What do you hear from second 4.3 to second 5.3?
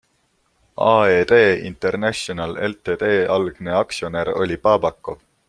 oli Babakov.